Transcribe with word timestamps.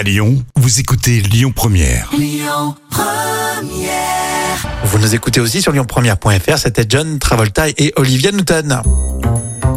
À 0.00 0.02
Lyon, 0.02 0.42
vous 0.56 0.80
écoutez 0.80 1.20
Lyon 1.20 1.52
Première. 1.54 2.10
Vous 4.82 4.98
nous 4.98 5.14
écoutez 5.14 5.40
aussi 5.40 5.60
sur 5.60 5.72
lyonpremière.fr. 5.72 6.56
C'était 6.56 6.86
John 6.88 7.18
Travolta 7.18 7.68
et 7.68 7.92
Olivia 7.96 8.32
Newton. 8.32 8.80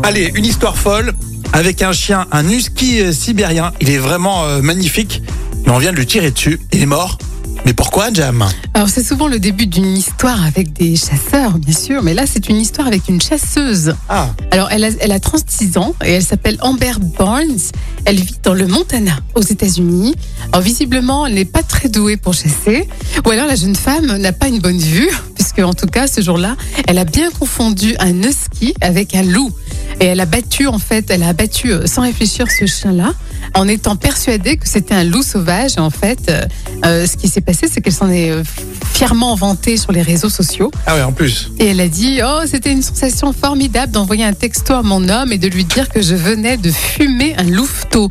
Allez, 0.01 0.31
une 0.33 0.45
histoire 0.45 0.77
folle 0.77 1.11
avec 1.51 1.81
un 1.81 1.91
chien, 1.91 2.25
un 2.31 2.47
husky 2.47 3.01
euh, 3.01 3.11
sibérien. 3.11 3.73
Il 3.81 3.89
est 3.89 3.97
vraiment 3.97 4.45
euh, 4.45 4.61
magnifique. 4.61 5.21
Mais 5.65 5.73
on 5.73 5.77
vient 5.77 5.91
de 5.91 5.97
lui 5.97 6.05
tirer 6.05 6.31
dessus. 6.31 6.57
Il 6.71 6.81
est 6.81 6.85
mort. 6.85 7.17
Mais 7.65 7.73
pourquoi, 7.73 8.11
Jam 8.11 8.45
Alors 8.73 8.89
c'est 8.89 9.03
souvent 9.03 9.27
le 9.27 9.39
début 9.39 9.67
d'une 9.67 9.95
histoire 9.95 10.43
avec 10.43 10.73
des 10.73 10.97
chasseurs, 10.97 11.57
bien 11.57 11.73
sûr, 11.73 12.03
mais 12.03 12.13
là 12.13 12.23
c'est 12.25 12.49
une 12.49 12.57
histoire 12.57 12.87
avec 12.87 13.07
une 13.07 13.21
chasseuse. 13.21 13.95
Ah, 14.09 14.29
Alors 14.51 14.67
elle 14.71 14.83
a, 14.83 14.89
elle 14.99 15.13
a 15.13 15.19
36 15.19 15.77
ans 15.77 15.95
et 16.03 16.11
elle 16.11 16.23
s'appelle 16.23 16.57
Amber 16.59 16.91
Barnes. 17.17 17.57
Elle 18.03 18.17
vit 18.17 18.35
dans 18.43 18.53
le 18.53 18.67
Montana, 18.67 19.17
aux 19.35 19.41
États-Unis. 19.41 20.13
Alors 20.51 20.61
visiblement, 20.61 21.25
elle 21.25 21.35
n'est 21.35 21.45
pas 21.45 21.63
très 21.63 21.87
douée 21.87 22.17
pour 22.17 22.33
chasser, 22.33 22.89
ou 23.25 23.29
alors 23.29 23.47
la 23.47 23.55
jeune 23.55 23.75
femme 23.75 24.17
n'a 24.17 24.33
pas 24.33 24.49
une 24.49 24.59
bonne 24.59 24.77
vue, 24.79 25.09
puisque 25.35 25.59
en 25.59 25.73
tout 25.73 25.87
cas 25.87 26.07
ce 26.07 26.19
jour-là, 26.19 26.57
elle 26.87 26.97
a 26.97 27.05
bien 27.05 27.31
confondu 27.31 27.95
un 27.99 28.23
husky 28.23 28.73
avec 28.81 29.15
un 29.15 29.23
loup. 29.23 29.51
Et 30.03 30.07
elle 30.07 30.19
a 30.19 30.25
battu, 30.25 30.67
en 30.67 30.79
fait, 30.79 31.09
elle 31.11 31.23
a 31.23 31.29
abattu 31.29 31.71
euh, 31.71 31.85
sans 31.85 32.01
réfléchir 32.01 32.47
ce 32.51 32.65
chien-là, 32.65 33.13
en 33.53 33.69
étant 33.69 33.95
persuadée 33.95 34.57
que 34.57 34.67
c'était 34.67 34.93
un 34.93 35.05
loup 35.05 35.23
sauvage. 35.23 35.77
En 35.77 35.89
fait, 35.89 36.19
euh, 36.29 36.41
euh, 36.83 37.07
ce 37.07 37.15
qui 37.15 37.29
s'est 37.29 37.39
passé, 37.39 37.69
c'est 37.71 37.79
qu'elle 37.79 37.93
s'en 37.93 38.09
est 38.09 38.33
fièrement 38.91 39.33
vantée 39.35 39.77
sur 39.77 39.93
les 39.93 40.01
réseaux 40.01 40.27
sociaux. 40.27 40.71
ah 40.87 40.95
ouais, 40.95 41.03
en 41.03 41.13
plus. 41.13 41.51
Et 41.57 41.67
elle 41.67 41.79
a 41.79 41.87
dit 41.87 42.19
Oh, 42.21 42.41
c'était 42.45 42.73
une 42.73 42.81
sensation 42.81 43.31
formidable 43.31 43.93
d'envoyer 43.93 44.25
un 44.25 44.33
texto 44.33 44.73
à 44.73 44.83
mon 44.83 45.07
homme 45.07 45.31
et 45.31 45.37
de 45.37 45.47
lui 45.47 45.63
dire 45.63 45.87
que 45.87 46.01
je 46.01 46.15
venais 46.15 46.57
de 46.57 46.69
fumer 46.69 47.33
un 47.37 47.43
louveteau. 47.43 48.09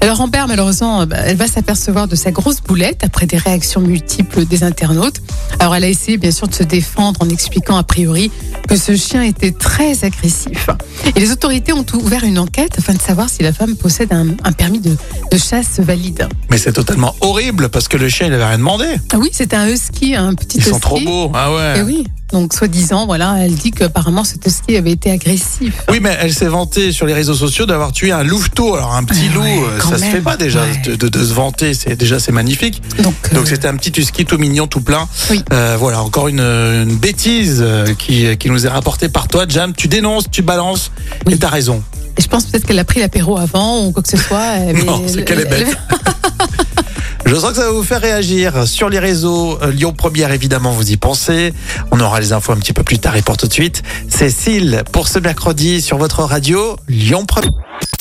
Alors 0.00 0.20
Amber, 0.20 0.44
malheureusement, 0.46 1.04
bah, 1.06 1.16
elle 1.24 1.36
va 1.36 1.48
s'apercevoir 1.48 2.06
de 2.06 2.14
sa 2.14 2.30
grosse 2.30 2.60
boulette 2.60 3.02
après 3.02 3.26
des 3.26 3.36
réactions 3.36 3.80
multiples 3.80 4.44
des 4.44 4.62
internautes. 4.62 5.20
Alors 5.58 5.74
elle 5.74 5.82
a 5.82 5.88
essayé 5.88 6.18
bien 6.18 6.30
sûr 6.30 6.46
de 6.46 6.54
se 6.54 6.62
défendre 6.62 7.20
en 7.20 7.28
expliquant 7.28 7.76
a 7.76 7.82
priori 7.82 8.30
que 8.68 8.76
ce 8.76 8.94
chien 8.96 9.22
était 9.22 9.50
très 9.52 10.04
agressif. 10.04 10.68
Et 11.16 11.20
les 11.20 11.30
autorités 11.32 11.72
ont 11.72 11.86
ouvert 11.94 12.24
une 12.24 12.38
enquête 12.38 12.72
afin 12.78 12.92
de 12.94 13.00
savoir 13.00 13.28
si 13.30 13.42
la 13.42 13.52
femme 13.52 13.76
possède 13.76 14.12
un, 14.12 14.26
un 14.44 14.52
permis 14.52 14.80
de, 14.80 14.96
de 15.30 15.36
chasse 15.38 15.80
valide. 15.80 16.28
Mais 16.50 16.58
c'est 16.58 16.72
totalement 16.72 17.14
horrible 17.20 17.68
parce 17.70 17.88
que 17.88 17.96
le 17.96 18.08
chien, 18.08 18.26
il 18.26 18.34
avait 18.34 18.44
rien 18.46 18.58
demandé. 18.58 18.84
Ah 19.12 19.16
oui, 19.18 19.30
c'était 19.32 19.56
un 19.56 19.68
husky, 19.68 20.14
un 20.14 20.34
petit 20.34 20.58
Ils 20.58 20.60
husky. 20.60 20.70
sont 20.70 20.80
trop 20.80 21.00
beaux. 21.00 21.30
Ah 21.34 21.52
ouais. 21.52 21.78
Et 21.78 21.82
oui. 21.82 22.04
Donc, 22.30 22.52
soi-disant, 22.52 23.06
voilà, 23.06 23.36
elle 23.40 23.54
dit 23.54 23.70
qu'apparemment 23.70 24.22
cet 24.22 24.44
husky 24.46 24.76
avait 24.76 24.90
été 24.90 25.10
agressif. 25.10 25.82
Oui, 25.90 25.98
mais 26.02 26.14
elle 26.20 26.34
s'est 26.34 26.46
vantée 26.48 26.92
sur 26.92 27.06
les 27.06 27.14
réseaux 27.14 27.32
sociaux 27.32 27.64
d'avoir 27.64 27.90
tué 27.90 28.12
un 28.12 28.22
louveteau. 28.22 28.74
Alors 28.74 28.94
un 28.94 29.04
petit 29.04 29.28
Ah 29.30 29.34
loup, 29.34 29.40
ouais, 29.44 29.62
euh, 29.62 29.80
ça 29.80 29.96
se 29.96 30.02
même. 30.02 30.12
fait 30.12 30.20
pas 30.20 30.36
déjà 30.36 30.60
Ouais. 30.62 30.96
de, 30.98 31.18
se 31.24 31.32
vanter. 31.32 31.72
C'est 31.72 31.96
déjà 31.96 32.18
c'est 32.20 32.32
magnifique. 32.32 32.82
Donc, 33.02 33.14
euh, 33.32 33.34
Donc 33.36 33.46
c'était 33.46 33.66
un 33.66 33.76
petit 33.76 33.98
husky 33.98 34.26
tout 34.26 34.36
mignon, 34.36 34.66
tout 34.66 34.82
plein. 34.82 35.08
Oui. 35.30 35.42
Euh, 35.54 35.76
voilà, 35.80 36.02
encore 36.02 36.28
une, 36.28 36.40
une 36.42 36.96
bêtise 36.96 37.64
qui, 37.98 38.36
qui 38.36 38.50
nous 38.50 38.57
est 38.66 38.68
rapportée 38.70 39.08
par 39.08 39.28
toi, 39.28 39.44
Jam. 39.48 39.72
Tu 39.76 39.88
dénonces, 39.88 40.24
tu 40.30 40.42
balances, 40.42 40.90
Oui. 41.26 41.34
et 41.34 41.38
t'as 41.38 41.48
raison. 41.48 41.82
et 42.16 42.22
je 42.22 42.28
pense 42.28 42.46
peut-être 42.46 42.66
qu'elle 42.66 42.78
a 42.78 42.84
pris 42.84 43.00
l'apéro 43.00 43.38
avant 43.38 43.86
ou 43.86 43.92
quoi 43.92 44.02
que 44.02 44.08
ce 44.08 44.16
soit. 44.16 44.58
mais 44.72 44.82
Non, 44.84 45.02
c'est 45.06 45.18
elle- 45.18 45.24
qu'elle 45.24 45.40
est 45.40 45.44
bête. 45.50 45.76
Je 47.26 47.34
sens 47.34 47.50
que 47.50 47.56
ça 47.56 47.64
va 47.66 47.72
vous 47.72 47.82
faire 47.82 48.00
réagir 48.00 48.66
sur 48.66 48.88
les 48.88 48.98
réseaux. 48.98 49.58
Euh, 49.60 49.70
Lyon 49.70 49.92
Première, 49.92 50.32
évidemment, 50.32 50.70
vous 50.72 50.90
y 50.92 50.96
pensez. 50.96 51.52
On 51.90 52.00
aura 52.00 52.20
les 52.20 52.32
infos 52.32 52.52
un 52.52 52.56
petit 52.56 52.72
peu 52.72 52.82
plus 52.84 52.98
tard 53.00 53.16
et 53.16 53.22
pour 53.22 53.36
tout 53.36 53.46
de 53.46 53.52
suite. 53.52 53.82
Cécile, 54.08 54.82
pour 54.92 55.08
ce 55.08 55.18
mercredi 55.18 55.82
sur 55.82 55.98
votre 55.98 56.22
radio, 56.22 56.76
Lyon 56.88 57.26
Première. 57.26 57.52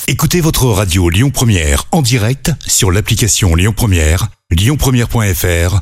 Écoutez 0.07 0.39
votre 0.39 0.67
radio 0.67 1.09
Lyon 1.09 1.29
Première 1.29 1.83
en 1.91 2.01
direct 2.01 2.51
sur 2.65 2.89
l'application 2.89 3.53
Lyon 3.55 3.73
Première, 3.75 4.27
lyonpremière.fr 4.51 5.81